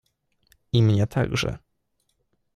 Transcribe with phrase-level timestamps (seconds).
[0.73, 1.57] I mnie także.